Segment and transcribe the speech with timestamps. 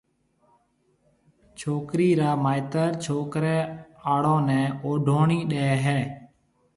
[1.59, 3.57] ڇوڪرِي را مائيتر ڇوڪرَي
[4.13, 5.97] آݪو نيَ اوڊوڻِي ڏَي ھيََََ